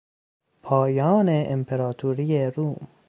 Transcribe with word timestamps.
پایان 0.61 1.27
امپراطوری 1.29 2.37
روم 2.51 2.87